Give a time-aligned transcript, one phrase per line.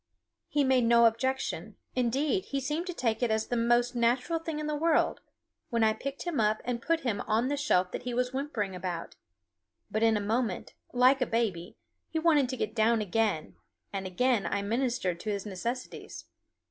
[0.47, 4.57] He made no objection indeed, he seemed to take it as the most natural thing
[4.57, 5.21] in the world
[5.69, 8.73] when I picked him up and put him on the shelf that he was whimpering
[8.75, 9.15] about;
[9.91, 11.77] but in a moment, like a baby,
[12.09, 13.57] he wanted to get down again,
[13.93, 16.25] and again I ministered to his necessities.